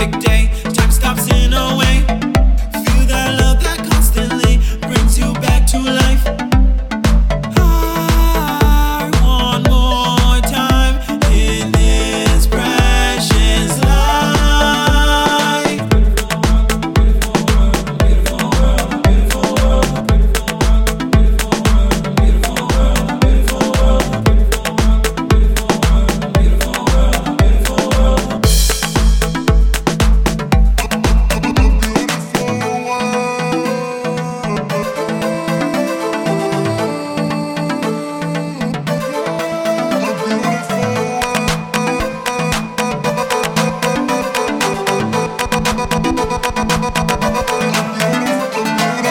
perfect 0.00 0.24
day. 0.24 0.48
Time 0.72 0.90
stops 0.90 1.26
in 1.28 1.52
a 1.52 1.76
way. 1.76 1.89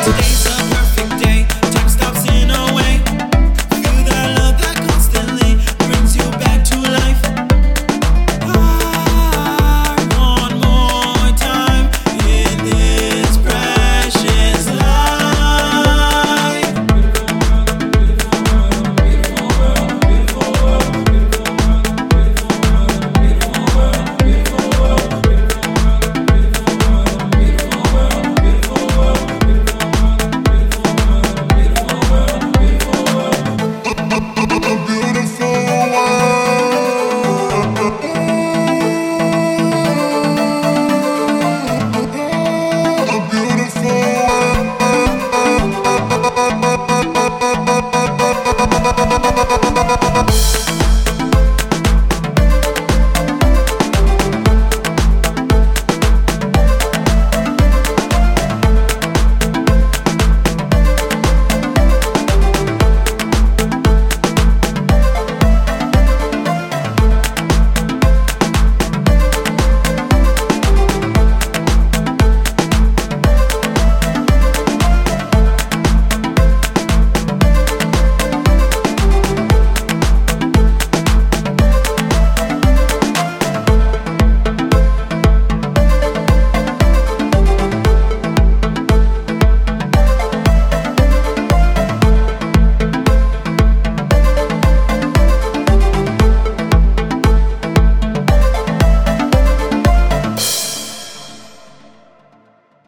Today 0.06 0.39